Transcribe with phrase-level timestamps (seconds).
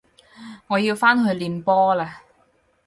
[0.65, 2.21] 我要返去練波喇